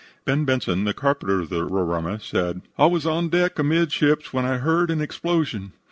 [0.25, 4.57] "Ben" Benson, the carpenter of the Roraima, said: "I was on deck, amidships, when I
[4.57, 5.73] heard an explosion.